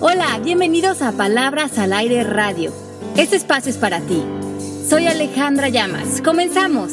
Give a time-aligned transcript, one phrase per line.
[0.00, 2.72] Hola, bienvenidos a Palabras al Aire Radio.
[3.16, 4.24] Este espacio es para ti.
[4.88, 6.22] Soy Alejandra Llamas.
[6.22, 6.92] Comenzamos.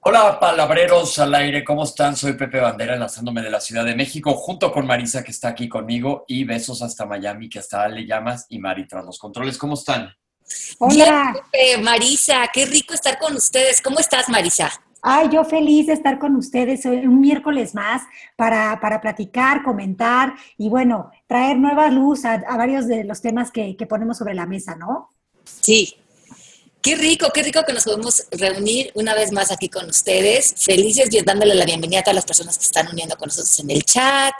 [0.00, 2.16] Hola, palabreros al aire, ¿cómo están?
[2.16, 5.68] Soy Pepe Bandera, enlazándome de la Ciudad de México, junto con Marisa, que está aquí
[5.68, 9.58] conmigo, y besos hasta Miami, que está Ale Llamas, y Mari tras los controles.
[9.58, 10.14] ¿Cómo están?
[10.78, 11.34] Hola.
[11.52, 13.82] Pepe, Marisa, qué rico estar con ustedes.
[13.82, 14.72] ¿Cómo estás, Marisa?
[15.04, 18.02] Ay, yo feliz de estar con ustedes hoy, un miércoles más
[18.36, 23.76] para, para platicar, comentar y bueno, traer nueva luz a, varios de los temas que,
[23.76, 25.10] que ponemos sobre la mesa, ¿no?
[25.44, 25.96] Sí,
[26.82, 30.52] Qué rico, qué rico que nos podemos reunir una vez más aquí con ustedes.
[30.56, 33.70] Felices y dándole la bienvenida a todas las personas que están uniendo con nosotros en
[33.70, 34.34] el chat,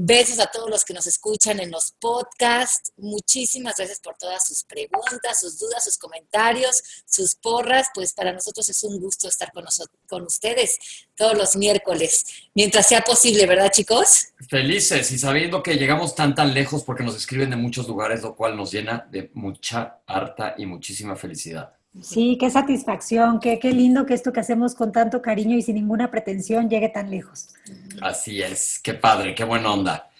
[0.00, 2.92] Besos a todos los que nos escuchan en los podcasts.
[2.98, 7.88] Muchísimas gracias por todas sus preguntas, sus dudas, sus comentarios, sus porras.
[7.92, 10.78] Pues para nosotros es un gusto estar con, nosotros, con ustedes
[11.16, 14.28] todos los miércoles, mientras sea posible, ¿verdad, chicos?
[14.48, 18.36] Felices y sabiendo que llegamos tan, tan lejos porque nos escriben de muchos lugares, lo
[18.36, 21.77] cual nos llena de mucha, harta y muchísima felicidad.
[22.02, 25.74] Sí, qué satisfacción, qué, qué lindo que esto que hacemos con tanto cariño y sin
[25.74, 27.48] ninguna pretensión llegue tan lejos.
[28.00, 30.10] Así es, qué padre, qué buena onda.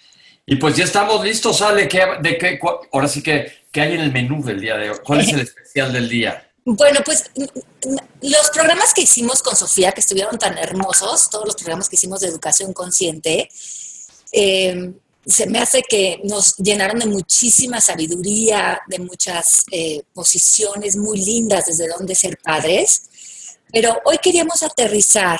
[0.44, 2.58] Y pues ya estamos listos, Ale, ¿qué, de qué,
[2.92, 4.96] ahora sí que, ¿qué hay en el menú del día de hoy?
[5.04, 6.50] ¿Cuál es el especial del día?
[6.64, 7.30] Bueno, pues
[8.22, 12.20] los programas que hicimos con Sofía, que estuvieron tan hermosos, todos los programas que hicimos
[12.20, 13.48] de educación consciente,
[14.32, 14.92] eh,
[15.28, 21.66] se me hace que nos llenaron de muchísima sabiduría, de muchas eh, posiciones muy lindas
[21.66, 23.02] desde donde ser padres.
[23.70, 25.38] Pero hoy queríamos aterrizar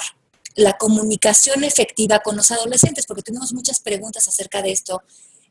[0.57, 5.03] la comunicación efectiva con los adolescentes, porque tenemos muchas preguntas acerca de esto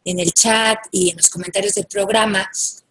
[0.05, 2.47] en el chat y en los comentarios del programa.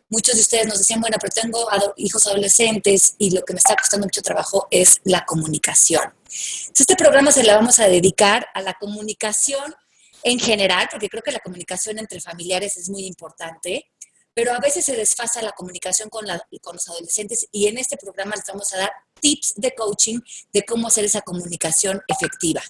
[0.09, 3.77] Muchos de ustedes nos decían, bueno, pero tengo hijos adolescentes y lo que me está
[3.77, 6.03] costando mucho trabajo es la comunicación.
[6.29, 9.75] este programa se le vamos a dedicar a la comunicación
[10.27, 13.93] en general, porque creo que la comunicación entre familiares es muy importante,
[14.35, 18.45] pero a veces se desfasa la comunicación con, los adolescentes y en este programa les
[18.49, 18.91] vamos a dar
[19.21, 20.19] tips de coaching
[20.53, 22.61] de cómo hacer esa comunicación efectiva.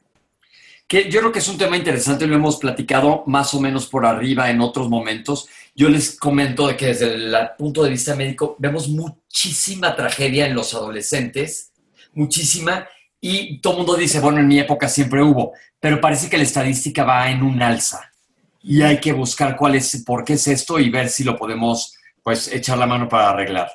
[0.87, 4.05] Que yo creo que es un tema interesante, lo hemos platicado más o menos por
[4.05, 5.49] arriba en otros momentos.
[5.75, 10.55] Yo les comento de que desde el punto de vista médico vemos muchísima tragedia en
[10.55, 11.73] los adolescentes,
[12.13, 12.87] muchísima,
[13.19, 15.55] y todo el mundo dice, bueno, en mi época siempre hubo,
[15.87, 18.11] pero parece que la estadística va en un alza
[18.61, 21.95] y hay que buscar cuál es, por qué es esto y ver si lo podemos,
[22.25, 23.71] pues, echar la mano para arreglar.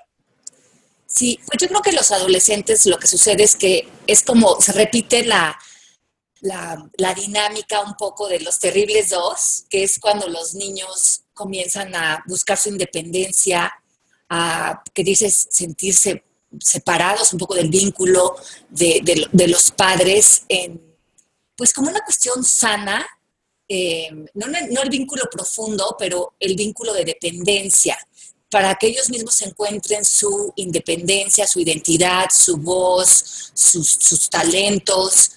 [1.07, 4.73] Sí, pues yo creo que los adolescentes lo que sucede es que es como se
[4.73, 5.57] repite la,
[6.41, 11.95] la, la, dinámica un poco de los terribles dos, que es cuando los niños comienzan
[11.95, 13.71] a buscar su independencia,
[14.27, 16.25] a que dices sentirse
[16.59, 18.35] separados un poco del vínculo
[18.69, 20.90] de, los padres, en,
[21.61, 23.05] pues como una cuestión sana,
[23.67, 27.95] eh, no, no el vínculo profundo, pero el vínculo de dependencia,
[28.49, 35.33] para que ellos mismos encuentren su independencia, su identidad, su voz, sus, sus, talentos.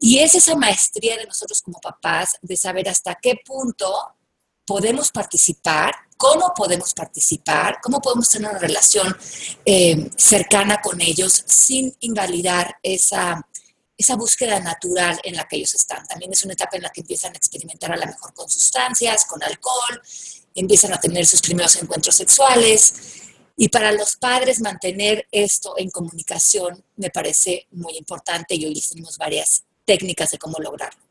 [0.00, 3.94] Y es esa maestría de nosotros como papás de saber hasta qué punto
[4.64, 9.14] podemos participar cómo podemos participar, cómo podemos tener una relación
[9.66, 13.46] eh, cercana con ellos sin invalidar esa,
[13.96, 16.06] esa búsqueda natural en la que ellos están.
[16.06, 19.24] También es una etapa en la que empiezan a experimentar a lo mejor con sustancias,
[19.24, 20.02] con alcohol,
[20.54, 22.94] empiezan a tener sus primeros encuentros sexuales.
[23.56, 29.16] Y para los padres mantener esto en comunicación me parece muy importante y hoy tenemos
[29.16, 31.05] varias técnicas de cómo lograrlo.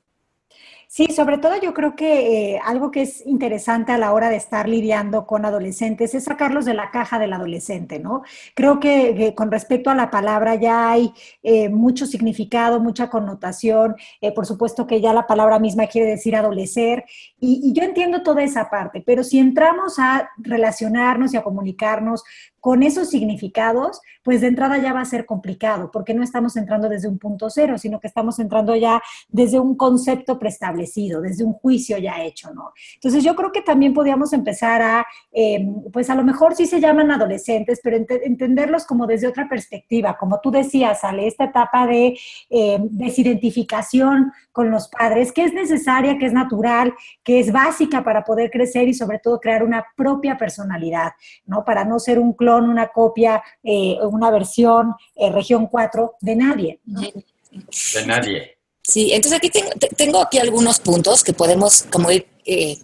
[0.95, 4.37] Sí, sobre todo yo creo que eh, algo que es interesante a la hora de
[4.37, 8.23] estar lidiando con adolescentes es sacarlos de la caja del adolescente, ¿no?
[8.53, 11.11] Creo que, con respecto a la palabra ya hay
[11.43, 16.33] eh, mucho significado, mucha connotación, eh, por supuesto que ya la palabra misma quiere decir
[16.33, 17.03] adolecer,
[17.41, 22.23] y, y yo entiendo toda esa parte, pero si entramos a relacionarnos y a comunicarnos
[22.65, 26.89] con esos significados, pues de entrada ya va a ser complicado, porque no estamos entrando
[26.89, 30.84] desde un punto cero, sino que estamos entrando ya desde un concepto preestablecido,
[31.21, 32.73] desde un juicio ya hecho, ¿no?
[32.95, 36.79] Entonces yo creo que también podríamos empezar a, em, pues a lo mejor sí se
[36.79, 42.17] llaman adolescentes, pero entenderlos como desde otra perspectiva, como tú decías, Ale, esta etapa de
[42.49, 46.93] em, desidentificación con los padres, que es necesaria, que es natural,
[47.23, 51.11] que es básica para poder crecer y sobre todo crear una propia personalidad,
[51.45, 51.63] ¿no?
[51.63, 56.79] Para no ser un clon una copia, eh, una versión eh, región 4 de nadie.
[56.85, 58.54] De nadie.
[58.95, 59.51] Sí, entonces aquí
[59.97, 62.79] tengo, aquí algunos puntos que podemos como ir eh,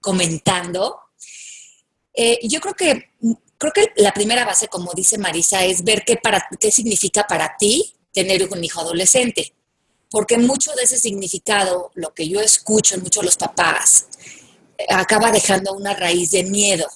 [0.00, 1.00] comentando.
[2.44, 3.10] yo creo que,
[3.58, 7.56] creo que la primera base, como dice Marisa, es ver qué, para, qué significa para
[7.58, 9.52] ti tener un hijo adolescente.
[10.08, 14.06] porque mucho de ese significado, lo que yo escucho en muchos de los papás,
[14.88, 16.86] acaba dejando una raíz de miedo.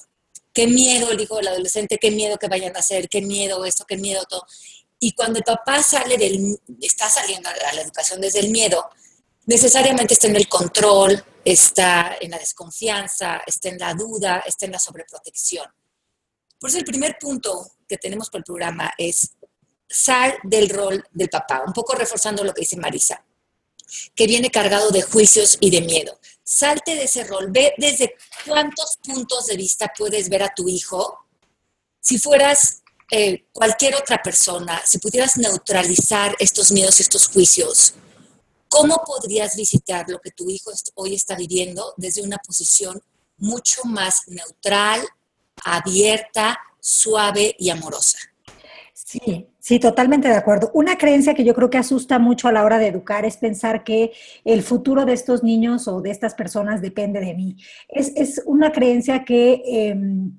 [0.53, 3.83] Qué miedo el hijo del adolescente, qué miedo que vayan a hacer, qué miedo esto,
[3.85, 4.45] qué miedo todo.
[4.99, 8.89] Y cuando el papá sale del, está saliendo a la educación desde el miedo,
[9.45, 14.73] necesariamente está en el control, está en la desconfianza, está en la duda, está en
[14.73, 15.65] la sobreprotección.
[16.59, 19.31] Por eso el primer punto que tenemos por el programa es
[19.89, 23.25] sal del rol del papá, un poco reforzando lo que dice Marisa,
[24.13, 26.19] que viene cargado de juicios y de miedo.
[26.43, 28.15] Salte de ese rol, ve desde
[28.45, 31.25] cuántos puntos de vista puedes ver a tu hijo.
[32.01, 32.78] Si fueras
[33.11, 37.95] eh, cualquier otra persona, si pudieras neutralizar estos miedos y estos juicios,
[38.67, 43.01] ¿cómo podrías visitar lo que tu hijo hoy está viviendo desde una posición
[43.37, 45.01] mucho más neutral,
[45.65, 48.19] abierta, suave y amorosa?
[48.93, 50.69] Sí, sí, totalmente de acuerdo.
[50.75, 53.83] Una creencia que yo creo que asusta mucho a la hora de educar es pensar
[53.83, 54.11] que
[54.45, 57.55] el futuro de estos niños o de estas personas depende de mí.
[57.87, 59.63] Es, una creencia que...
[59.65, 60.37] Em,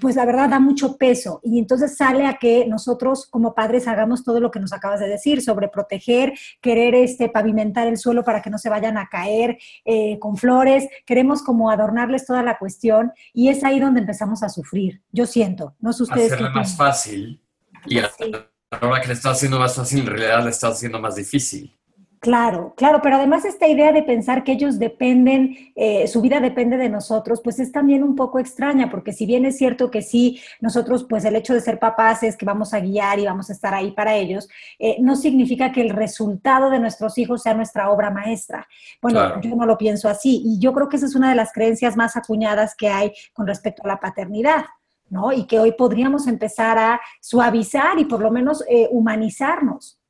[0.00, 4.24] pues la verdad da mucho peso y entonces sale a que nosotros como padres hagamos
[4.24, 8.42] todo lo que nos acabas de decir sobre proteger, querer este, pavimentar el suelo para
[8.42, 13.12] que no se vayan a caer eh, con flores, queremos como adornarles toda la cuestión
[13.32, 16.32] y es ahí donde empezamos a sufrir, yo siento, no sé ustedes.
[16.32, 17.42] Hacerle más fácil
[17.86, 21.00] y a la hora que le estás haciendo más fácil, en realidad le estás haciendo
[21.00, 21.75] más difícil.
[22.20, 26.76] Claro, claro, pero además esta idea de pensar que ellos dependen, eh, su vida depende
[26.78, 30.40] de nosotros, pues es también un poco extraña, porque si bien es cierto que sí,
[30.60, 33.52] nosotros, pues el hecho de ser papás es que vamos a guiar y vamos a
[33.52, 34.48] estar ahí para ellos,
[34.78, 38.66] eh, no significa que el resultado de nuestros hijos sea nuestra obra maestra.
[39.02, 41.52] Bueno, yo no lo pienso así, y yo creo que esa es una de las
[41.52, 44.64] creencias más acuñadas que hay con respecto a la paternidad.
[45.08, 45.32] ¿no?
[45.32, 50.00] Y que hoy podríamos empezar a suavizar y por lo menos eh, humanizarnos.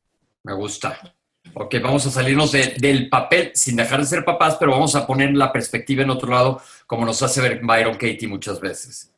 [0.42, 0.96] Me gusta.
[1.58, 5.34] Ok, vamos a salirnos del papel sin dejar de ser papás, pero vamos a poner
[5.34, 9.10] la perspectiva en otro lado, como nos hace ver Byron Katie muchas veces.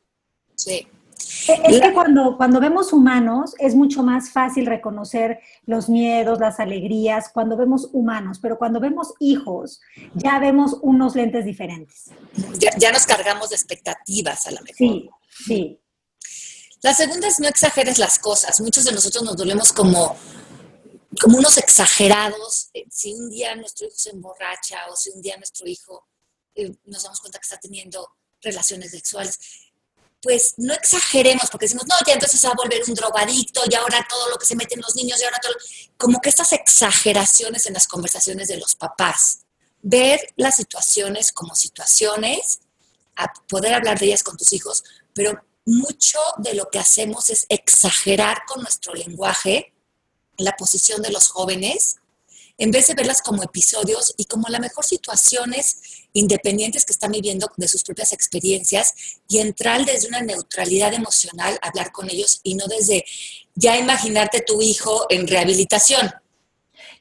[0.55, 0.87] Sí.
[1.17, 7.29] Es que cuando, cuando vemos humanos es mucho más fácil reconocer los miedos, las alegrías,
[7.33, 9.81] cuando vemos humanos, pero cuando vemos hijos
[10.13, 12.05] ya vemos unos lentes diferentes.
[12.57, 14.75] Ya, ya nos cargamos de expectativas a la mejor.
[14.77, 15.09] Sí,
[15.45, 15.79] Sí.
[16.81, 18.61] La segunda es no exageres las cosas.
[18.61, 20.15] Muchos de nosotros nos dolemos como,
[21.19, 22.69] como unos exagerados.
[22.73, 26.07] Eh, si un día nuestro hijo se emborracha o si un día nuestro hijo
[26.55, 29.39] eh, nos damos cuenta que está teniendo relaciones sexuales,
[30.21, 33.75] pues no exageremos porque decimos, no, ya entonces se va a volver un drogadicto y
[33.75, 35.53] ahora todo lo que se mete en los niños y ahora todo.
[35.97, 39.45] Como que estas exageraciones en las conversaciones de los papás.
[39.81, 42.59] Ver las situaciones como situaciones,
[43.15, 44.83] a poder hablar de ellas con tus hijos,
[45.13, 49.73] pero mucho de lo que hacemos es exagerar con nuestro lenguaje
[50.43, 51.97] la posición de los jóvenes,
[52.57, 55.77] en vez de verlas como episodios y como la mejor situaciones
[56.13, 58.93] independientes que están viviendo de sus propias experiencias
[59.29, 63.05] y entrar desde una neutralidad emocional, hablar con ellos y no desde
[63.55, 66.11] ya imaginarte tu hijo en rehabilitación.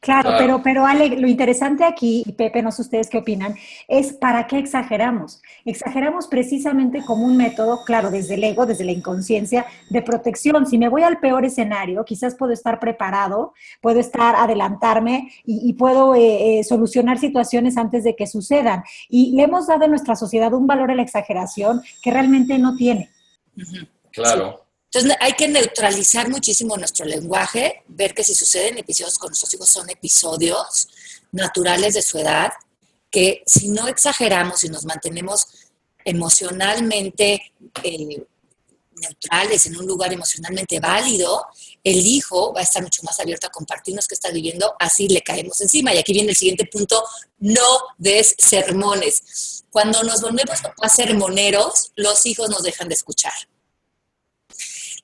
[0.00, 3.56] Claro, pero, pero Ale, lo interesante aquí, y Pepe, no sé ustedes qué opinan,
[3.89, 5.43] es para qué exageramos.
[5.65, 10.67] Exageramos precisamente como un método, claro, desde el ego, desde la inconsciencia, de protección.
[10.67, 16.15] Si me voy al peor escenario, quizás puedo estar preparado, puedo estar, adelantarme y, puedo
[16.15, 18.85] eh, eh, solucionar situaciones antes de que sucedan.
[19.09, 22.76] Y le hemos dado a nuestra sociedad un valor a la exageración que realmente no
[22.76, 23.11] tiene.
[24.12, 24.67] Claro.
[24.90, 29.68] Entonces hay que neutralizar muchísimo nuestro lenguaje, ver que si suceden episodios con nuestros hijos
[29.68, 30.88] son episodios
[31.30, 32.52] naturales de su edad,
[33.11, 35.47] que si no exageramos y nos mantenemos
[36.04, 37.52] emocionalmente
[37.83, 38.23] eh,
[38.99, 41.47] neutrales, en un lugar emocionalmente válido,
[41.85, 45.21] el hijo va a estar mucho más abierto a compartirnos que está viviendo, así le
[45.21, 45.95] caemos encima.
[45.95, 47.04] Y aquí viene el siguiente punto,
[47.38, 49.64] no des sermones.
[49.71, 53.35] Cuando nos volvemos a sermoneros, los hijos nos dejan de escuchar.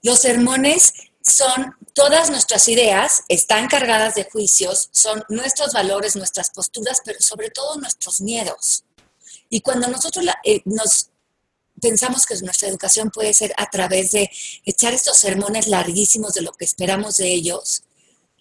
[0.05, 0.93] Los sermones
[1.23, 7.49] son todas nuestras ideas, están cargadas de juicios, son nuestros valores, nuestras posturas, pero sobre
[7.49, 8.85] todo nuestros miedos.
[9.49, 11.09] Y cuando nosotros eh, nos
[11.81, 14.31] pensamos que nuestra educación puede ser a través de
[14.67, 17.83] echar estos sermones larguísimos de lo que esperamos de ellos,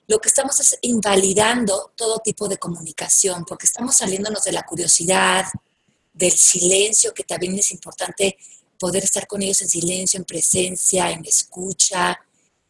[0.07, 5.45] lo que estamos es invalidando todo tipo de comunicación, porque estamos saliéndonos de la curiosidad,
[6.11, 8.37] del silencio, que también es importante
[8.83, 12.19] poder estar con ellos en silencio, en presencia, en escucha,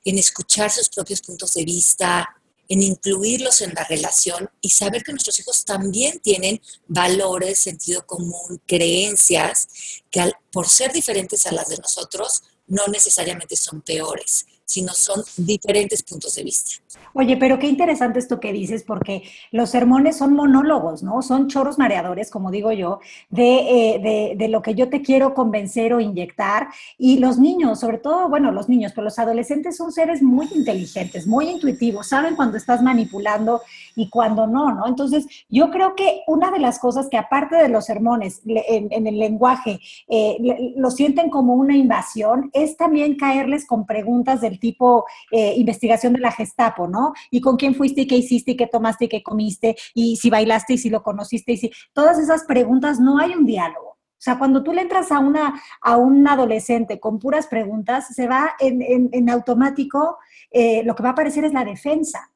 [0.06, 2.30] en escuchar sus propios puntos de vista,
[2.70, 8.62] en incluirlos en la relación y saber que nuestros hijos también tienen valores, sentido común,
[8.68, 9.68] creencias,
[10.12, 14.46] que por ser diferentes a las de nosotros, no necesariamente son peores.
[14.66, 16.84] Sino son diferentes puntos de vista.
[17.14, 21.22] Oye, pero qué interesante esto que dices, porque los sermones son monólogos, ¿no?
[21.22, 25.94] Son choros mareadores, como digo yo, de, eh, de, lo que yo te quiero convencer
[25.94, 26.70] o inyectar.
[26.98, 31.28] Y los niños, sobre todo, bueno, los niños, pero los adolescentes son seres muy inteligentes,
[31.28, 33.62] muy intuitivos, saben cuando estás manipulando
[33.96, 34.88] y cuando no, ¿no?
[34.88, 39.20] Entonces, yo creo que una de las cosas que aparte de los sermones en, el
[39.20, 40.38] lenguaje eh,
[40.76, 46.20] lo sienten como una invasión, es también caerles con preguntas del tipo eh, investigación de
[46.20, 47.14] la Gestapo, ¿no?
[47.32, 50.30] Y con quién fuiste y qué hiciste y qué tomaste y qué comiste y si
[50.30, 51.72] bailaste y si lo conociste y si...
[51.92, 53.90] Todas esas preguntas no hay un diálogo.
[53.90, 58.28] O sea, cuando tú le entras a, una, a un adolescente con puras preguntas, se
[58.28, 60.18] va en, automático,
[60.50, 62.32] eh, lo que va a aparecer es la defensa.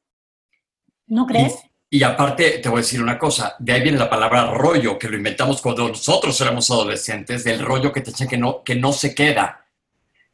[1.06, 1.56] ¿No crees?
[1.88, 5.08] Y, aparte, te voy a decir una cosa, de ahí viene la palabra rollo, que
[5.08, 8.92] lo inventamos cuando nosotros éramos adolescentes, del rollo que te echa que no, que no
[8.92, 9.67] se queda.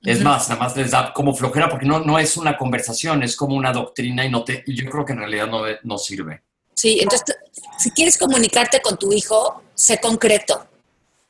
[0.04, 3.36] Es más, nada más les da como flojera porque no, no es una conversación, es
[3.36, 6.42] como una doctrina y, no te, yo creo que en realidad no, no sirve.
[6.74, 7.36] Sí, entonces,
[7.78, 10.66] si quieres comunicarte con tu hijo, sé concreto.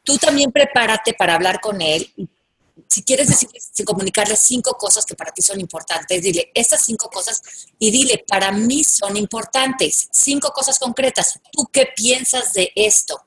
[0.03, 2.13] Tú también prepárate para hablar con él.
[2.89, 3.49] Si quieres decir,
[3.85, 7.41] comunicarle cinco cosas que para ti son importantes, dile estas cinco cosas
[7.79, 10.09] y dile, para mí son importantes.
[10.11, 11.41] Cinco cosas concretas.
[11.53, 13.23] ¿Tú qué piensas de esto?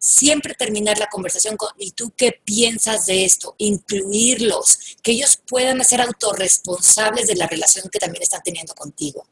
[0.00, 3.54] Siempre terminar la conversación con, ¿y tú qué piensas de esto?
[3.58, 9.26] Incluirlos, que ellos puedan ser autorresponsables de la relación que también están teniendo contigo.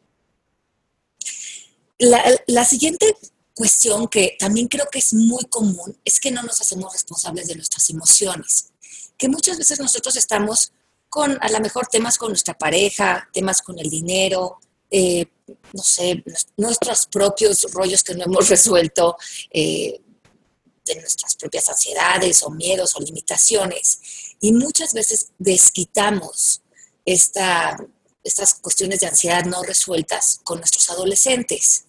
[1.98, 3.16] La, siguiente
[3.54, 7.56] cuestión que también creo que es muy común es que no nos hacemos responsables de
[7.56, 8.70] nuestras emociones,
[9.16, 10.72] que muchas veces nosotros estamos
[11.08, 14.58] con a lo mejor temas con nuestra pareja, temas con el dinero,
[14.90, 15.26] eh,
[15.72, 16.22] no sé,
[16.56, 19.16] nuestros propios rollos que no hemos resuelto,
[19.50, 20.00] eh,
[20.88, 24.00] de nuestras propias ansiedades o miedos o limitaciones.
[24.40, 26.62] Y muchas veces desquitamos
[27.04, 27.78] esta,
[28.24, 31.84] estas cuestiones de ansiedad no resueltas con nuestros adolescentes.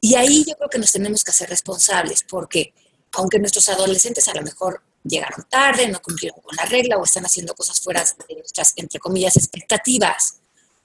[0.00, 2.74] Y ahí yo creo que nos tenemos que hacer responsables, porque
[3.12, 7.24] aunque nuestros adolescentes a lo mejor llegaron tarde, no cumplieron con la regla o están
[7.24, 10.36] haciendo cosas fuera de nuestras, entre comillas, expectativas,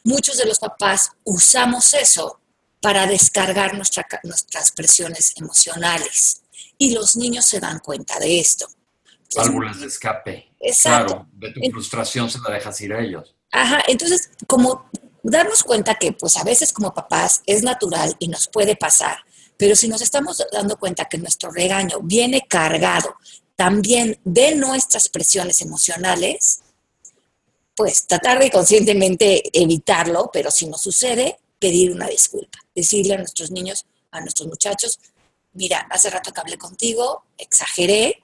[0.04, 2.40] muchos de los papás usamos eso
[2.82, 6.42] para descargar nuestras presiones emocionales
[6.80, 8.68] y los niños se dan cuenta de esto.
[9.36, 10.50] Válvulas de escape.
[10.60, 11.14] Exacto.
[11.14, 13.36] Claro, de tu frustración se la dejas ir a ellos.
[13.52, 14.90] Ajá, entonces como
[15.22, 19.18] darnos cuenta que pues a veces como papás es natural y nos puede pasar,
[19.58, 23.16] pero si nos estamos dando cuenta que nuestro regaño viene cargado
[23.56, 26.62] también de nuestras presiones emocionales,
[27.76, 33.52] pues tratar de conscientemente evitarlo, pero si no sucede, pedir una disculpa, decirle a nuestros
[33.52, 35.00] niños, a nuestros muchachos,
[35.54, 38.24] mira, hace rato que hablé contigo, exageré,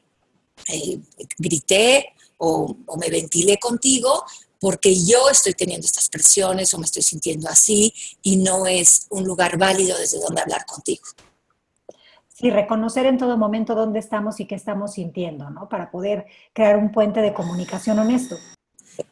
[0.68, 1.00] eh,
[1.38, 4.26] grité o, me ventilé contigo
[4.60, 9.24] porque yo estoy teniendo estas presiones o me estoy sintiendo así y no es un
[9.26, 11.04] lugar válido desde donde hablar contigo.
[12.30, 15.70] Sí, reconocer en todo momento dónde estamos y qué estamos sintiendo, ¿no?
[15.70, 18.38] Para poder crear un puente de comunicación honesto.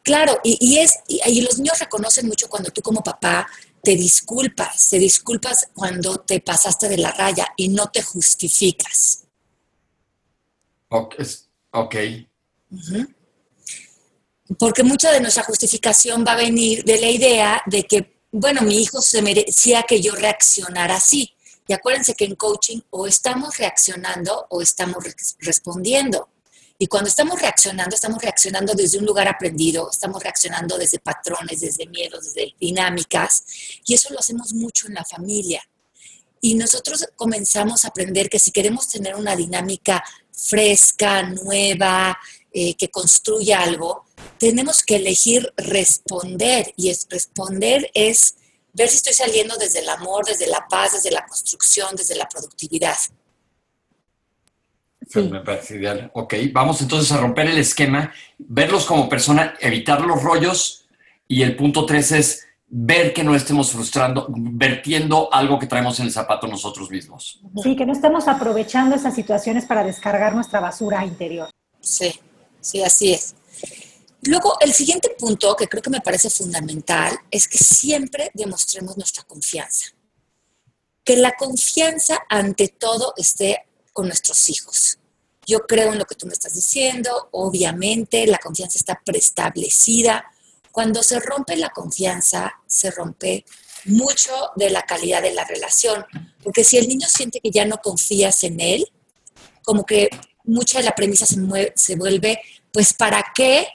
[0.02, 3.46] Claro, y, es, y, los niños reconocen mucho cuando tú como papá
[3.82, 9.24] te disculpas, te disculpas cuando te pasaste de la raya y no te justificas.
[11.70, 11.96] Ok.
[14.58, 18.82] Porque mucha de nuestra justificación va a venir de la idea de que, bueno, mi
[18.82, 21.34] hijo se merecía que yo reaccionara así.
[21.66, 25.04] Y acuérdense que en coaching o estamos reaccionando o estamos
[25.40, 26.28] respondiendo.
[26.78, 31.86] Y cuando estamos reaccionando, estamos reaccionando desde un lugar aprendido, estamos reaccionando desde patrones, desde
[31.86, 33.44] miedos, desde dinámicas,
[33.86, 35.62] y eso lo hacemos mucho en la familia.
[36.40, 42.18] Y nosotros comenzamos a aprender que si queremos tener una dinámica fresca, nueva,
[42.52, 44.04] eh, que construya algo,
[44.38, 46.74] tenemos que elegir responder.
[46.76, 48.34] Y es, responder es
[48.74, 52.28] ver si estoy saliendo desde el amor, desde la paz, desde la construcción, desde la
[52.28, 52.96] productividad.
[55.14, 56.10] Me parece ideal.
[56.14, 60.86] Ok, vamos entonces a romper el esquema, verlos como persona, evitar los rollos
[61.28, 66.06] y el punto tres es ver que no estemos frustrando, vertiendo algo que traemos en
[66.06, 67.40] el zapato nosotros mismos.
[67.62, 71.50] Sí, que no estemos aprovechando esas situaciones para descargar nuestra basura interior.
[71.80, 72.12] Sí,
[72.60, 73.34] sí, así es.
[74.22, 79.22] Luego, el siguiente punto que creo que me parece fundamental es que siempre demostremos nuestra
[79.24, 79.90] confianza.
[81.04, 84.98] Que la confianza ante todo esté con nuestros hijos.
[85.46, 90.24] Yo creo en lo que tú me estás diciendo, obviamente la confianza está preestablecida.
[90.72, 93.44] Cuando se rompe la confianza, se rompe
[93.86, 96.04] mucho de la calidad de la relación,
[96.42, 98.90] porque si el niño siente que ya no confías en él,
[99.62, 100.08] como que
[100.44, 101.36] mucha de la premisa se,
[101.76, 102.40] se vuelve,
[102.72, 103.68] pues, ¿para qué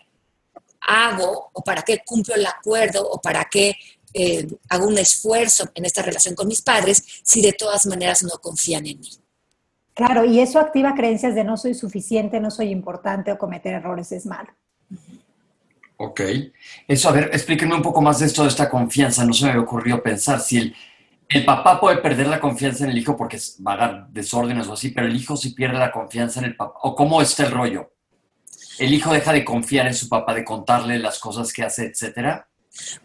[0.82, 3.76] hago o para qué cumplo el acuerdo o para qué
[4.14, 8.40] eh, hago un esfuerzo en esta relación con mis padres si de todas maneras no
[8.42, 9.12] confían en mí.
[10.00, 14.14] Claro, y eso activa creencias de no soy suficiente, no soy importante o cometer errores
[14.14, 14.48] es malo.
[15.98, 16.22] Ok.
[16.88, 19.26] Eso, a ver, explíquenme un poco más de esto de esta confianza.
[19.26, 20.76] No se me había ocurrido pensar si el,
[21.28, 24.74] el papá puede perder la confianza en el hijo porque va a dar desórdenes o
[24.76, 26.80] así, pero el hijo sí pierde la confianza en el papá.
[26.84, 27.92] ¿O cómo está el rollo?
[28.78, 32.48] ¿El hijo deja de confiar en su papá, de contarle las cosas que hace, etcétera?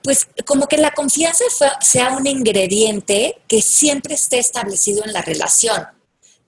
[0.01, 1.43] Pues como que la confianza
[1.81, 5.89] sea un ingrediente que siempre esté establecido en la relación.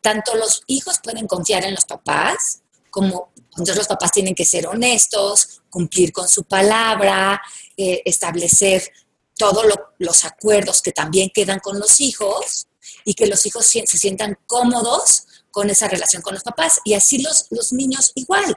[0.06, 2.60] Tanto los hijos pueden confiar en los papás,
[2.92, 7.42] como entonces los papás tienen que ser honestos, cumplir con su palabra,
[7.76, 8.88] eh, establecer
[9.36, 9.66] todos
[9.98, 12.68] los acuerdos que también quedan con los hijos
[13.04, 17.20] y que los hijos se sientan cómodos con esa relación con los papás y así
[17.20, 18.56] los, los niños igual.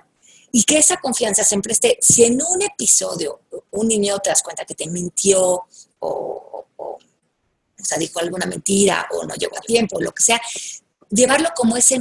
[0.52, 3.42] Y que esa confianza siempre esté, si en un episodio
[3.72, 5.64] un niño te das cuenta que te mintió
[5.98, 7.00] o, o,
[7.84, 10.40] sea, dijo alguna mentira o no llegó a tiempo, o lo que sea,
[11.10, 12.00] llevarlo como ese,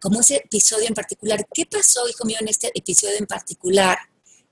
[0.00, 1.46] como ese episodio en particular.
[1.52, 3.98] ¿Qué pasó, hijo mío, en este episodio en particular?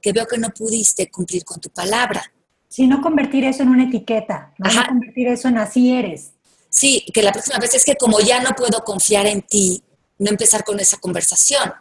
[0.00, 2.22] Que veo que no pudiste cumplir con tu palabra.
[2.68, 6.32] Si no convertir eso en una etiqueta, no, convertir eso en así eres.
[6.68, 9.82] Sí, que la próxima vez es que como ya no puedo confiar en ti,
[10.18, 11.72] no empezar con esa conversación.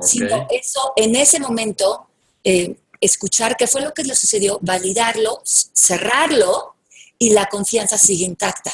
[0.00, 2.08] Sino eso, en ese momento,
[2.42, 6.74] eh, escuchar qué fue lo que le sucedió, validarlo, cerrarlo
[7.18, 8.72] y la confianza sigue intacta.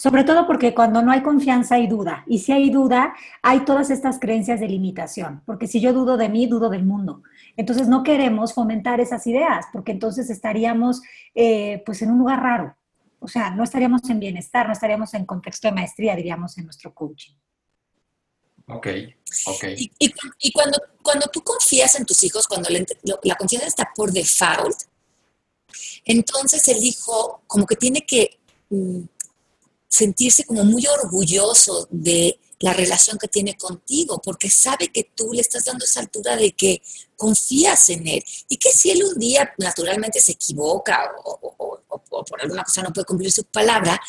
[0.00, 2.24] Sobre todo porque cuando no hay confianza hay duda.
[2.26, 5.42] Y si hay duda, hay todas estas creencias de limitación.
[5.44, 7.22] Porque si yo dudo de mí, dudo del mundo.
[7.54, 11.02] Entonces no queremos fomentar esas ideas, porque entonces estaríamos
[11.34, 12.74] eh, pues en un lugar raro.
[13.18, 16.94] O sea, no estaríamos en bienestar, no estaríamos en contexto de maestría, diríamos, en nuestro
[16.94, 17.34] coaching.
[18.68, 18.86] Ok,
[19.48, 19.64] ok.
[19.98, 24.78] Y, cuando, cuando tú confías en tus hijos, cuando la confianza está por default,
[26.06, 28.38] entonces el hijo como que tiene que
[28.70, 29.00] mm,
[29.90, 35.40] sentirse como muy orgulloso de la relación que tiene contigo, porque sabe que tú le
[35.40, 36.80] estás dando esa altura de que
[37.16, 42.62] confías en él y que si él un día naturalmente se equivoca o, por alguna
[42.62, 44.00] cosa no puede cumplir su palabra,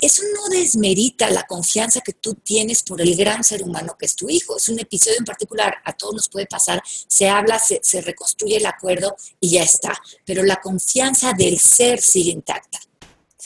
[0.00, 4.14] eso no desmerita la confianza que tú tienes por el gran ser humano que es
[4.14, 4.56] tu hijo.
[4.56, 8.58] Es un episodio en particular, a todos nos puede pasar, se habla, se, se reconstruye
[8.58, 12.78] el acuerdo y ya está, pero la confianza del ser sigue intacta.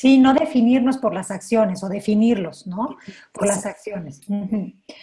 [0.01, 2.99] Sí, no definirnos por las acciones o definirlos, ¿no?
[3.33, 4.21] Por las acciones.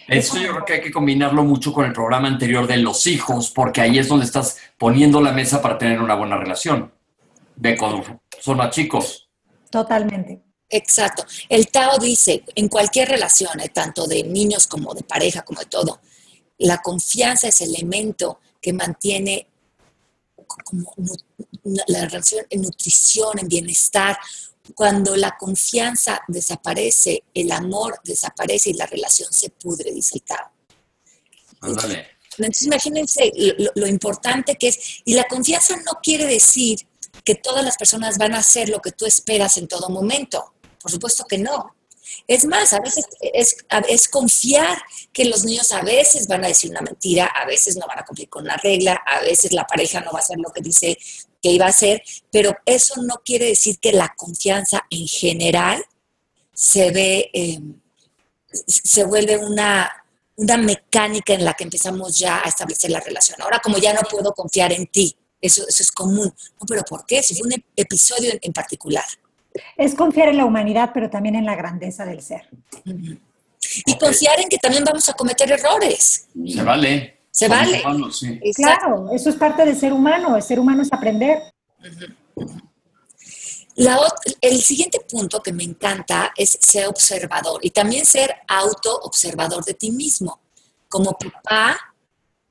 [0.08, 3.50] Eso yo creo que hay que combinarlo mucho con el programa anterior de los hijos,
[3.50, 6.90] porque ahí es donde estás poniendo la mesa para tener una buena relación
[7.56, 9.28] de cuando son más chicos.
[9.68, 10.40] Totalmente.
[10.66, 11.26] Exacto.
[11.50, 15.66] El Tao dice, en cualquier relación, eh, tanto de niños como de pareja, como de
[15.66, 16.00] todo,
[16.56, 19.46] la confianza es el elemento que mantiene
[20.64, 20.94] como
[21.86, 24.16] la relación en nutrición, en bienestar,
[24.74, 30.50] cuando la confianza desaparece, el amor desaparece y la relación se pudre, dice el Tao.
[32.38, 33.32] Entonces imagínense
[33.74, 36.78] lo, importante que es, y la confianza no quiere decir
[37.24, 40.52] que todas las personas van a hacer lo que tú esperas en todo momento.
[40.80, 41.74] Por supuesto que no.
[42.28, 43.56] Es más, a veces es,
[43.88, 44.78] es, confiar
[45.12, 48.04] que los niños a veces van a decir una mentira, a veces no van a
[48.04, 50.96] cumplir con la regla, a veces la pareja no va a hacer lo que dice
[51.42, 55.84] que iba a hacer, pero eso no quiere decir que la confianza en general
[56.52, 57.74] se ve, em,
[58.50, 60.04] se vuelve una,
[60.36, 63.40] una mecánica en la que empezamos ya a establecer la relación.
[63.42, 66.32] Ahora, como ya no puedo confiar en ti, eso, eso es común.
[66.60, 67.22] No, pero ¿por qué?
[67.22, 69.04] Si fue un episodio en, particular.
[69.76, 72.48] Es confiar en la humanidad, pero también en la grandeza del ser.
[73.86, 76.28] Y confiar en que también vamos a cometer errores.
[76.46, 77.15] Se vale.
[77.36, 77.82] Se vale.
[78.54, 80.36] Claro, eso es parte del ser humano.
[80.36, 81.42] El ser humano es aprender.
[84.40, 89.90] el siguiente punto que me encanta es ser observador y también ser auto-observador de ti
[89.90, 90.40] mismo.
[90.88, 91.78] Como papá,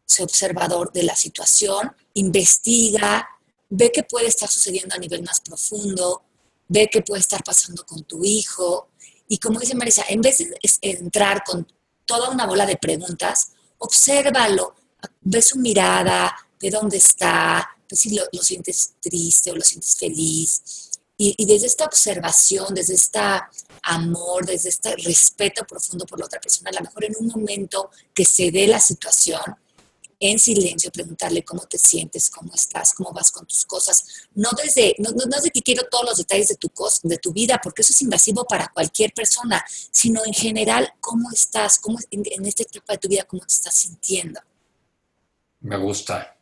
[0.05, 3.27] ser observador de la situación, investiga,
[3.67, 6.21] ve qué puede estar sucediendo a nivel más profundo,
[6.67, 8.89] ve qué puede estar pasando con tu hijo.
[9.27, 11.65] Y como dice Marisa, en vez de entrar con
[12.05, 14.75] toda una bola de preguntas, obsérvalo,
[15.21, 20.91] ve su mirada, ve dónde está, ve si lo, sientes triste o lo sientes feliz.
[21.17, 23.19] Y, desde esta observación, desde este
[23.83, 27.89] amor, desde este respeto profundo por la otra persona, a lo mejor en un momento
[28.13, 29.41] que se dé la situación,
[30.19, 34.27] en silencio, preguntarle cómo te sientes, cómo estás, cómo vas con tus cosas.
[34.33, 36.71] No desde, no, no, de que quiero todos los detalles de tu,
[37.03, 41.79] de tu vida, porque eso es invasivo para cualquier persona, sino en general, cómo estás,
[41.79, 44.39] cómo, en, en esta etapa de tu vida, cómo te estás sintiendo.
[45.61, 46.35] Me gusta.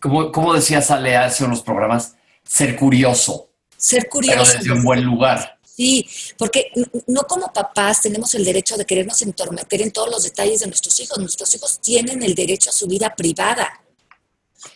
[0.00, 3.48] como, decía Sale hace unos programas, ser curioso.
[3.76, 4.38] Ser curioso.
[4.38, 5.55] Pero desde un buen lugar.
[5.76, 6.08] Sí,
[6.38, 6.72] porque
[7.06, 10.98] no como papás tenemos el derecho de querernos entormeter en todos los detalles de nuestros
[11.00, 11.18] hijos.
[11.18, 13.84] Nuestros hijos tienen el derecho a su vida privada,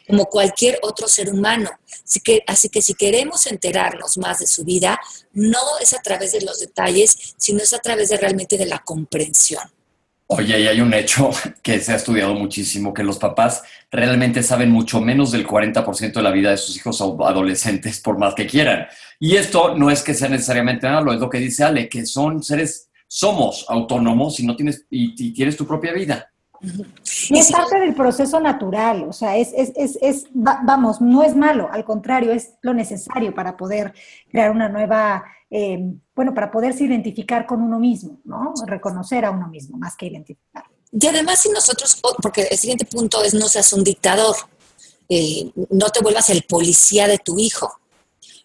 [0.07, 1.71] como cualquier otro ser humano.
[2.05, 5.01] Así que, así que si queremos enterarnos más de su vida,
[5.33, 8.81] no es a través de los detalles, sino es a través de realmente de la
[8.81, 9.73] comprensión.
[10.33, 11.31] Oye, y hay un hecho
[11.63, 16.23] que se ha estudiado muchísimo, que los papás realmente saben mucho menos del 40% de
[16.23, 18.87] la vida de sus hijos adolescentes, por más que quieran.
[19.19, 22.45] Y esto no es que sea necesariamente malo, es lo que dice Ale, que son
[22.45, 26.31] seres, somos autónomos y no tienes, y, tienes tu propia vida.
[27.29, 31.35] Y es parte del proceso natural, o sea, es, es, es, es, vamos, no es
[31.35, 33.95] malo, al contrario, es lo necesario para poder
[34.31, 38.53] crear una nueva eh, bueno, para poderse identificar con uno mismo, ¿no?
[38.67, 40.65] Reconocer a uno mismo, más que identificar.
[40.93, 44.37] Y además, si nosotros, porque el siguiente punto es no seas un dictador,
[45.09, 47.73] eh, no te vuelvas el policía de tu hijo,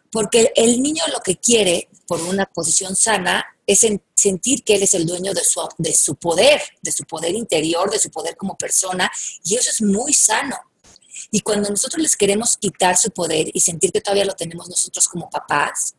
[0.09, 3.85] porque el niño lo que quiere, por una posición sana, es
[4.15, 7.91] sentir que él es el dueño de su, de su poder, de su poder interior,
[7.91, 9.11] de su poder como persona,
[9.43, 10.55] y eso es muy sano.
[11.29, 15.09] Y cuando nosotros les queremos quitar su poder y sentir que todavía lo tenemos nosotros
[15.09, 15.93] como papás,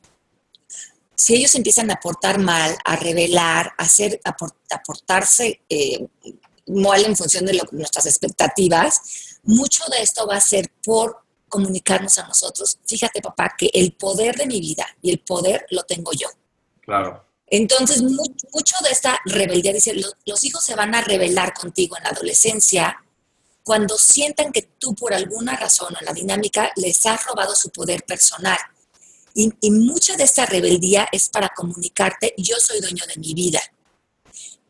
[1.17, 4.37] si ellos empiezan a portar mal, a revelar, a, hacer, a,
[4.85, 6.07] portarse eh,
[6.67, 9.01] mal en función de nuestras expectativas,
[9.43, 12.79] mucho de esto va a ser por comunicarnos a nosotros.
[12.87, 16.29] Fíjate, papá, que el poder de mi vida y el poder lo tengo yo.
[16.83, 17.25] Claro.
[17.47, 22.11] Entonces, mucho de esta rebeldía, dice, los hijos se van a rebelar contigo en la
[22.11, 23.03] adolescencia
[23.63, 28.05] cuando sientan que tú por alguna razón o la dinámica les has robado su poder
[28.05, 28.59] personal
[29.37, 33.61] y, mucha de esta rebeldía es para comunicarte, yo soy dueño de mi vida.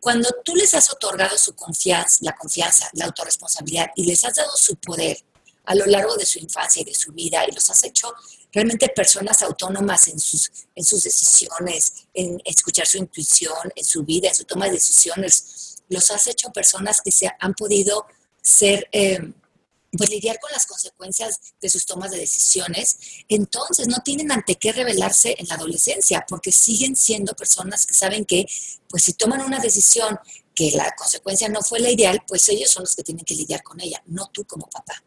[0.01, 4.57] Cuando tú les has otorgado su confianza, la confianza, la autorresponsabilidad y les has dado
[4.57, 5.19] su poder
[5.65, 8.13] a lo largo de su infancia y de su vida y los has hecho
[8.53, 14.29] realmente personas autónomas en sus, en sus decisiones, en escuchar su intuición, en su vida,
[14.29, 18.07] en su toma de decisiones, los has hecho personas que se han podido
[18.43, 18.89] ser...
[18.91, 19.33] Eh,
[19.93, 24.73] pues lidiar con las consecuencias de sus tomas de decisiones, entonces no tienen ante qué
[24.73, 28.47] rebelarse en la adolescencia, porque siguen siendo personas que saben que,
[28.89, 30.19] pues si toman una decisión
[30.55, 33.63] que la consecuencia no fue la ideal, pues ellos son los que tienen que lidiar
[33.63, 35.03] con ella, no tú como papá.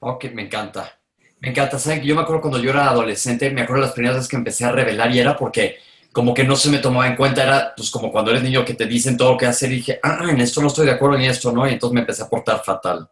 [0.00, 1.00] Ok, me encanta.
[1.40, 1.78] Me encanta.
[1.78, 2.02] ¿Saben?
[2.02, 4.72] Yo me acuerdo cuando yo era adolescente, me acuerdo las primeras veces que empecé a
[4.72, 5.78] revelar y era porque
[6.12, 8.74] como que no se me tomaba en cuenta, era pues como cuando eres niño que
[8.74, 11.16] te dicen todo lo que hacer y dije, ah, en esto no estoy de acuerdo,
[11.16, 13.10] en esto no, y entonces me empecé a portar fatal.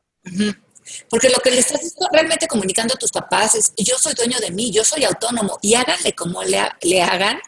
[1.08, 4.50] Porque lo que le estás realmente comunicando a tus papás es, yo soy dueño de
[4.50, 6.58] mí, yo soy autónomo, y háganle como le,
[7.02, 7.38] hagan,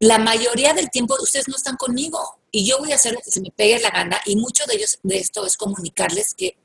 [0.00, 3.30] la mayoría del tiempo ustedes no están conmigo y yo voy a hacer lo que
[3.30, 6.58] se me pegue la gana y mucho de ellos de esto es comunicarles que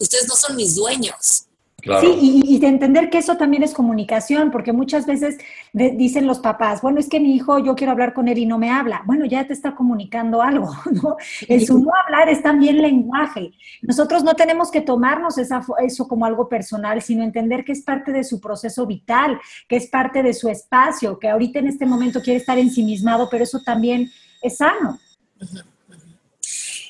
[0.00, 1.47] ustedes no son mis dueños.
[1.80, 5.38] Sí, y, de entender que eso también es comunicación, porque muchas veces
[5.72, 8.58] dicen los papás, bueno, es que mi hijo, yo quiero hablar con él y no
[8.58, 9.02] me habla.
[9.06, 11.16] Bueno, ya te está comunicando algo, ¿no?
[11.46, 13.52] El su no hablar es también lenguaje.
[13.80, 18.10] Nosotros no tenemos que tomarnos esa, eso como algo personal, sino entender que es parte
[18.10, 19.38] de su proceso vital,
[19.68, 23.44] que es parte de su espacio, que ahorita en este momento quiere estar ensimismado, pero
[23.44, 24.10] eso también
[24.42, 24.98] es sano.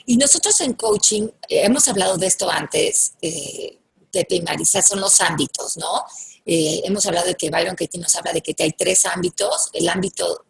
[0.07, 3.78] Y nosotros en coaching, eh, hemos hablado de esto antes, eh,
[4.11, 6.05] Pepe y Marisa, son los ámbitos, ¿no?
[6.45, 9.89] Eh, hemos hablado de que Byron Katie nos habla de que hay tres ámbitos, el
[9.89, 10.47] ámbito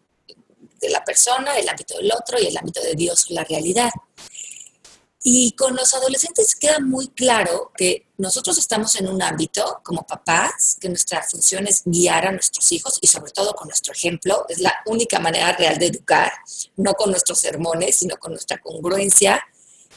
[0.81, 3.91] de la persona, el ámbito del otro y el ámbito de Dios, la realidad.
[5.25, 10.77] Y con los adolescentes queda muy claro que nosotros estamos en un ámbito como papás,
[10.81, 14.47] que nuestra función es guiar a nuestros hijos y sobre todo con nuestro ejemplo.
[14.49, 16.33] Es la única manera real de educar,
[16.77, 19.43] no con nuestros sermones, sino con nuestra congruencia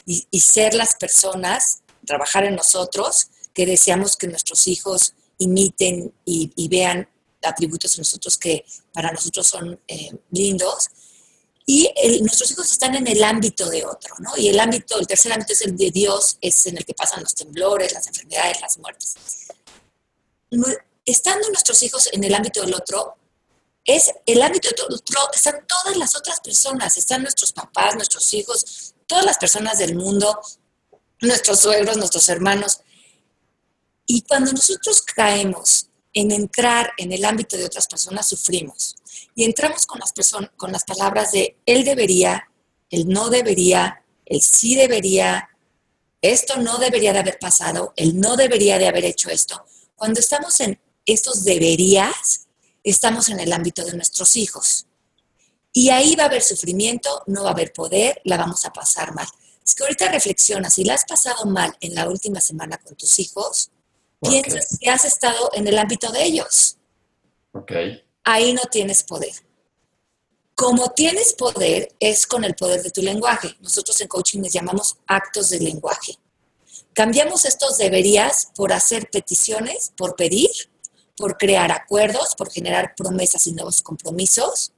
[0.04, 6.68] y, y ser las personas, trabajar en nosotros que deseamos que nuestros hijos imiten y,
[6.68, 7.08] vean
[7.42, 10.88] atributos de nosotros que para nosotros son eh, lindos.
[11.64, 11.88] Y
[12.20, 14.36] nuestros hijos están en el ámbito de otro, ¿no?
[14.36, 17.22] Y el ámbito, el tercer ámbito es el de Dios, es en el que pasan
[17.22, 19.14] los temblores, las enfermedades, las muertes.
[21.04, 23.16] Estando nuestros hijos en el ámbito del otro,
[23.84, 28.94] es el ámbito del otro, están todas las otras personas, están nuestros papás, nuestros hijos,
[29.06, 30.40] todas las personas del mundo,
[31.20, 32.80] nuestros suegros, nuestros hermanos.
[34.06, 38.96] Y cuando nosotros caemos en entrar en el ámbito de otras personas, sufrimos.
[39.34, 40.12] Y entramos con las,
[40.56, 42.48] con las palabras de él debería,
[42.90, 45.48] él no debería, él sí debería,
[46.20, 49.64] esto no debería de haber pasado, él no debería de haber hecho esto.
[49.96, 52.46] Cuando estamos en estos deberías,
[52.84, 54.86] estamos en el ámbito de nuestros hijos.
[55.72, 59.14] Y ahí va a haber sufrimiento, no va a haber poder, la vamos a pasar
[59.14, 59.26] mal.
[59.64, 63.18] es que ahorita reflexionas, si la has pasado mal en la última semana con tus
[63.18, 63.70] hijos,
[64.22, 66.78] piensas que has estado en el ámbito de ellos.
[67.52, 67.72] Ok.
[68.24, 69.32] Ahí no tienes poder.
[70.54, 73.56] Como tienes poder es con el poder de tu lenguaje.
[73.60, 76.18] Nosotros en coaching les llamamos actos de lenguaje.
[76.92, 80.50] Cambiamos estos deberías por hacer peticiones, por pedir,
[81.16, 84.72] por crear acuerdos, por generar promesas y nuevos compromisos.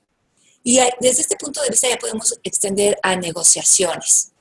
[0.62, 4.32] Y desde este punto de vista ya podemos extender a negociaciones.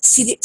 [0.00, 0.38] Si,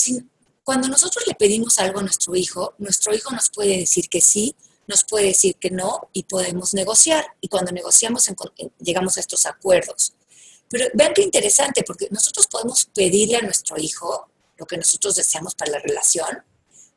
[0.70, 4.56] cuando nosotros le pedimos algo a nuestro hijo, nuestro hijo nos puede decir que sí,
[4.86, 7.26] nos puede decir que no y podemos negociar.
[7.42, 8.30] Y cuando negociamos
[8.78, 10.14] llegamos a estos acuerdos.
[10.70, 15.56] Pero vean qué interesante, porque nosotros podemos pedirle a nuestro hijo lo que nosotros deseamos
[15.56, 16.44] para la relación,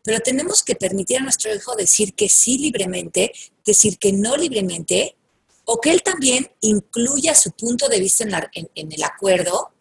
[0.04, 3.32] pero tenemos que permitir a nuestro hijo decir que sí libremente,
[3.64, 5.16] decir que no libremente,
[5.64, 9.72] o que él también incluya su punto de vista en, el acuerdo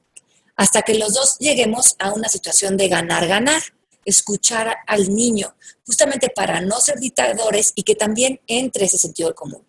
[0.56, 3.62] hasta que los dos lleguemos a una situación de ganar-ganar,
[4.06, 9.64] escuchar al niño, justamente para no ser dictadores y que también entre ese sentido común.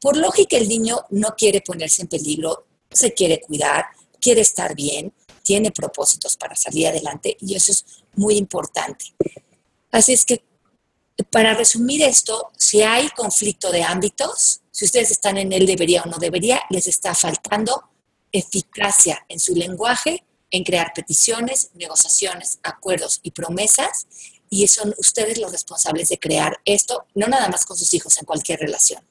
[0.00, 3.86] Por lógica, el niño no quiere ponerse en peligro, se quiere cuidar,
[4.20, 7.84] quiere estar bien, tiene propósitos para salir adelante y eso es
[8.14, 9.14] muy importante.
[9.90, 10.42] Así es que,
[11.30, 16.06] para resumir esto, si hay conflicto de ámbitos, si ustedes están en el debería o
[16.06, 17.84] no debería, les está faltando
[18.32, 24.06] eficacia en su lenguaje, en crear peticiones, negociaciones, acuerdos y promesas,
[24.50, 28.24] y son ustedes los responsables de crear esto, no nada más con sus hijos, en
[28.24, 29.02] cualquier relación.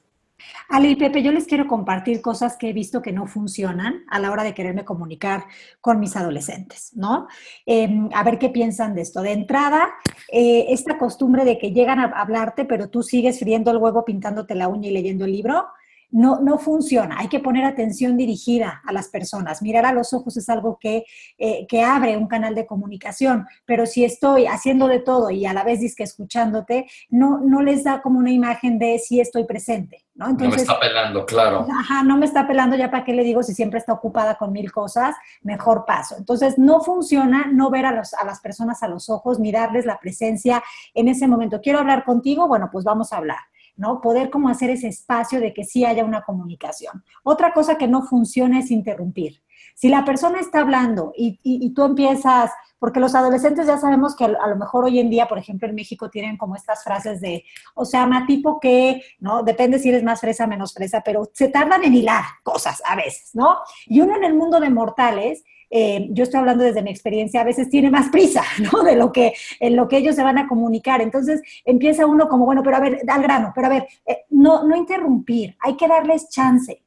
[0.68, 4.18] Ale y Pepe, yo les quiero compartir cosas que he visto que no funcionan a
[4.18, 5.44] la hora de quererme comunicar
[5.80, 7.28] con mis adolescentes, ¿no?
[7.66, 9.20] Em, a ver qué piensan de esto.
[9.20, 9.90] De entrada,
[10.32, 14.54] eh, esta costumbre de que llegan a hablarte, pero tú sigues friendo el huevo, pintándote
[14.54, 15.66] la uña y leyendo el libro,
[16.14, 17.18] no, no funciona.
[17.18, 19.62] Hay que poner atención dirigida a las personas.
[19.62, 21.04] Mirar a los ojos es algo que,
[21.38, 25.52] eh, que abre un canal de comunicación, pero si estoy haciendo de todo y a
[25.52, 30.04] la vez que escuchándote, no, no les da como una imagen de si estoy presente.
[30.14, 30.28] ¿no?
[30.28, 31.66] no me está pelando, claro.
[31.80, 34.52] Ajá, no me está pelando, ya para qué le digo si siempre está ocupada con
[34.52, 36.14] mil cosas, mejor paso.
[36.16, 39.98] Entonces, no funciona no ver a, los, a las personas a los ojos, mirarles la
[39.98, 40.62] presencia
[40.94, 41.60] en ese momento.
[41.60, 43.40] Quiero hablar contigo, bueno, pues vamos a hablar.
[43.76, 44.00] ¿No?
[44.00, 47.04] Poder como hacer ese espacio de que sí haya una comunicación.
[47.22, 49.42] Otra cosa que no funciona es interrumpir.
[49.74, 54.46] Si la persona está hablando y, tú empiezas, porque los adolescentes ya sabemos que a
[54.46, 57.84] lo mejor hoy en día, por ejemplo, en México tienen como estas frases de, o
[57.84, 59.42] sea, una tipo que, ¿no?
[59.42, 63.30] Depende si eres más fresa, menos fresa, pero se tardan en hilar cosas a veces,
[63.34, 63.58] ¿no?
[63.86, 65.42] Y uno en el mundo de mortales
[65.76, 68.84] eh, yo estoy hablando desde mi experiencia, a veces tiene más prisa, ¿no?
[68.84, 71.02] De lo que, en lo que ellos se van a comunicar.
[71.02, 74.62] Entonces empieza uno como, bueno, pero a ver, al grano, pero a ver, eh, no,
[74.62, 76.80] no interrumpir, hay que darles chance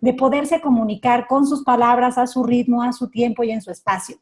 [0.00, 3.70] de poderse comunicar con sus palabras a su ritmo, a su tiempo y en su
[3.70, 4.16] espacio.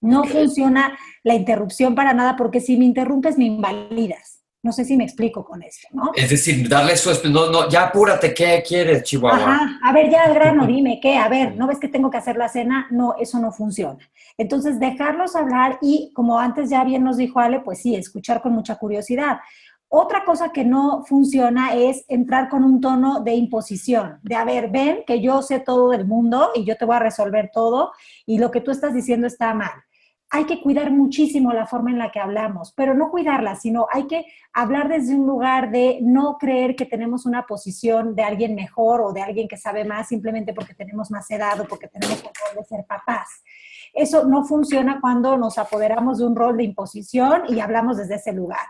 [0.00, 4.37] No funciona la interrupción para nada porque si me interrumpes me invalidas.
[4.60, 6.10] No sé si me explico con esto, ¿no?
[6.16, 7.10] Es decir, darle su...
[7.30, 9.38] No, no, ya apúrate, ¿qué quieres, Chihuahua?
[9.38, 11.16] Ajá, a ver, ya al grano, dime, ¿qué?
[11.16, 12.88] A ver, ¿no ves que tengo que hacer la cena?
[12.90, 13.98] No, eso no funciona.
[14.36, 18.52] Entonces, dejarlos hablar y, como antes ya bien nos dijo Ale, pues sí, escuchar con
[18.52, 19.38] mucha curiosidad.
[19.90, 24.70] Otra cosa que no funciona es entrar con un tono de imposición, de a ver,
[24.70, 27.92] ven que yo sé todo del mundo y yo te voy a resolver todo
[28.26, 29.70] y lo que tú estás diciendo está mal
[30.30, 34.06] hay que cuidar muchísimo la forma en la que hablamos, pero no cuidarla, sino hay
[34.06, 39.00] que hablar desde un lugar de no creer que tenemos una posición de alguien mejor
[39.00, 42.58] o de alguien que sabe más simplemente porque tenemos más edad o porque tenemos el
[42.58, 43.42] de ser papás.
[43.94, 48.32] Eso no funciona cuando nos apoderamos de un rol de imposición y hablamos desde ese
[48.32, 48.66] lugar.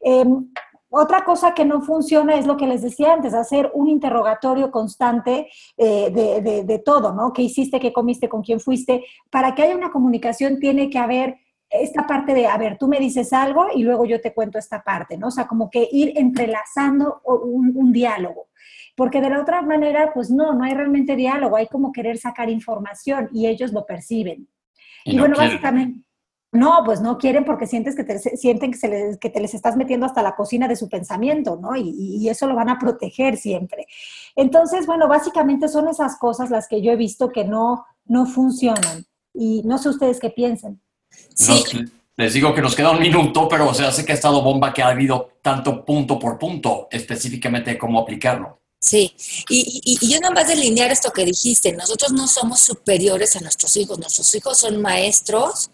[0.00, 0.48] Em,
[0.90, 5.48] otra cosa que no funciona es lo que les decía antes, hacer un interrogatorio constante
[5.76, 7.32] eh, de, todo, ¿no?
[7.32, 7.78] ¿Qué hiciste?
[7.78, 8.28] ¿Qué comiste?
[8.28, 9.04] ¿Con quién fuiste?
[9.30, 11.38] Para que haya una comunicación tiene que haber
[11.70, 14.82] esta parte de, a ver, tú me dices algo y luego yo te cuento esta
[14.82, 15.28] parte, ¿no?
[15.28, 18.48] O sea, como que ir entrelazando un, diálogo.
[18.96, 22.50] Porque de la otra manera, pues no, no hay realmente diálogo, hay como querer sacar
[22.50, 24.48] información y ellos lo perciben.
[25.04, 26.09] Y, bueno, básicamente
[26.52, 29.54] no, pues no quieren porque sientes que te, sienten que, se les, que te les
[29.54, 31.76] estás metiendo hasta la cocina de su pensamiento, ¿no?
[31.76, 33.86] Y, y, eso lo van a proteger siempre.
[34.34, 39.06] Entonces, bueno, básicamente son esas cosas las que yo he visto que no, no funcionan.
[39.32, 40.80] Y no sé ustedes qué piensen.
[41.34, 41.62] Sí.
[42.16, 44.72] les digo que nos queda un minuto, pero o sea, sé que ha estado bomba
[44.72, 48.58] que ha habido tanto punto por punto específicamente cómo aplicarlo.
[48.80, 49.14] Sí,
[49.50, 53.40] y, y, y, yo nada más delinear esto que dijiste, nosotros no somos superiores a
[53.40, 55.70] nuestros hijos, nuestros hijos son maestros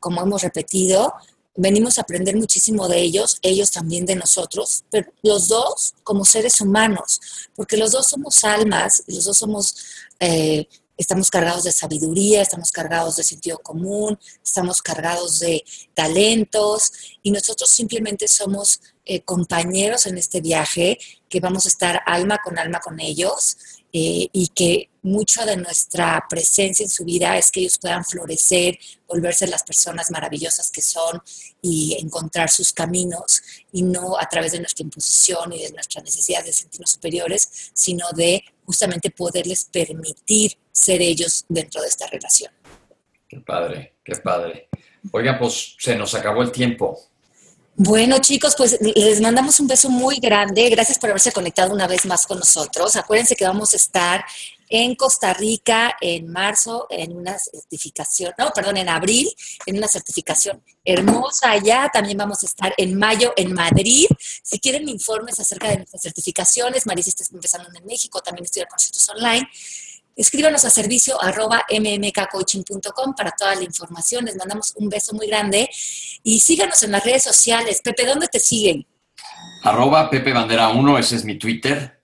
[0.00, 1.12] como hemos repetido,
[1.56, 6.60] venimos a aprender muchísimo de ellos, ellos también de nosotros, pero los dos como seres
[6.60, 7.20] humanos,
[7.56, 9.76] porque los dos somos almas, los dos somos
[10.20, 17.30] eh, estamos cargados de sabiduría, estamos cargados de sentido común, estamos cargados de talentos y
[17.30, 22.80] nosotros simplemente somos eh, compañeros en este viaje, que vamos a estar alma con alma
[22.80, 23.56] con ellos
[23.92, 28.78] eh, y que mucho de nuestra presencia en su vida es que ellos puedan florecer,
[29.06, 31.22] volverse las personas maravillosas que son
[31.62, 33.42] y encontrar sus caminos
[33.72, 38.06] y no a través de nuestra imposición y de nuestra necesidad de sentirnos superiores, sino
[38.14, 42.52] de justamente poderles permitir ser ellos dentro de esta relación.
[43.28, 44.68] Qué padre, qué padre.
[45.12, 46.98] Oiga, pues se nos acabó el tiempo.
[47.80, 50.68] Bueno, chicos, pues les mandamos un beso muy grande.
[50.68, 52.96] Gracias por haberse conectado una vez más con nosotros.
[52.96, 54.24] Acuérdense que vamos a estar
[54.68, 59.28] en Costa Rica en marzo en una certificación, no, perdón, en abril
[59.66, 61.90] en una certificación hermosa allá.
[61.92, 64.06] También vamos a estar en mayo en Madrid.
[64.42, 69.08] Si quieren informes acerca de nuestras certificaciones, Marisa está empezando en México, también con nosotros
[69.10, 69.48] online.
[70.16, 74.24] Escríbanos a servicio arroba mmkcoaching.com para toda la información.
[74.24, 75.70] Les mandamos un beso muy grande
[76.24, 77.80] y síganos en las redes sociales.
[77.82, 78.84] Pepe, ¿dónde te siguen?
[79.62, 81.97] Arroba Pepe Bandera 1, ese es mi Twitter,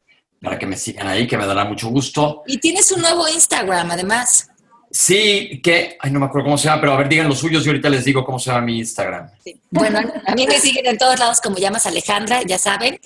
[0.45, 2.43] para que me sigan ahí, que me dará mucho gusto.
[2.47, 4.51] Y tienes un nuevo Instagram, además.
[4.97, 7.67] Sí, que, ay, no me acuerdo cómo se llama, pero a ver, digan los suyos
[7.67, 9.29] y ahorita les digo cómo se llama mi Instagram.
[9.69, 13.01] Bueno, a mí me siguen en todos lados como llamas Alejandra, ya saben.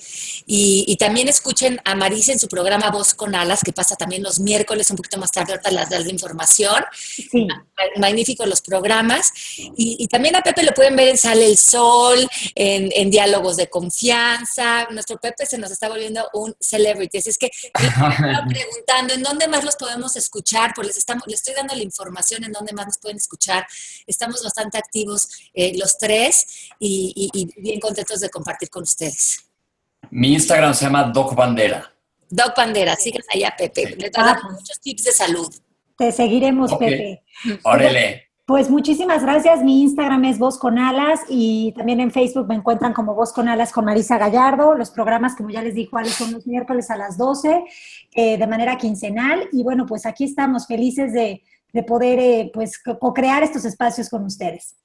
[0.45, 4.39] Y, también escuchen a Marisa en su programa Voz con Alas, que pasa también los
[4.39, 6.83] miércoles, un poquito más tarde, ahorita las das de información.
[6.93, 7.47] Sí.
[7.97, 9.31] Magníficos los programas.
[9.57, 14.87] Y, también a Pepe lo pueden ver en Sale el Sol, en, Diálogos de Confianza.
[14.91, 17.17] Nuestro Pepe se nos está volviendo un celebrity.
[17.17, 17.49] Así es que
[18.47, 22.43] preguntando en dónde más los podemos escuchar, pues les, estamos, les estoy dando la información
[22.43, 23.65] en dónde más nos pueden escuchar.
[24.05, 29.45] Estamos bastante activos eh, los tres y, bien contentos de compartir con ustedes.
[30.11, 31.91] Mi Instagram se llama Doc Bandera.
[32.29, 33.95] Doc Bandera, sigan allá, Pepe.
[33.97, 34.39] Les ah.
[34.51, 35.49] muchos tips de salud.
[35.97, 37.23] Te seguiremos, Pepe.
[37.63, 38.29] Órale.
[38.49, 39.61] Pues muchísimas gracias.
[39.63, 43.47] Mi Instagram es Voz con Alas y también en Facebook me encuentran como Voz con
[43.47, 44.73] Alas con Marisa Gallardo.
[44.73, 47.63] Los programas, como ya les dijo son los miércoles a las 12
[48.15, 49.47] eh, de manera quincenal.
[49.51, 54.25] Y bueno, pues aquí estamos felices de, de poder eh, pues co-crear estos espacios con
[54.25, 54.75] ustedes.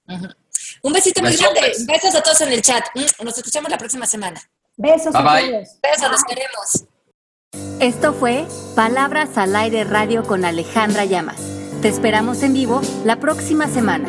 [0.83, 1.73] Un besito muy grande.
[1.87, 2.85] Besos a todos en el chat.
[2.95, 4.41] Mm, nos escuchamos la próxima semana.
[4.77, 5.79] Besos a todos.
[5.83, 6.85] Besos, los queremos.
[7.81, 11.41] Esto fue Palabras al Aire Radio con Alejandra Llamas.
[11.83, 14.09] Te esperamos en vivo la próxima semana.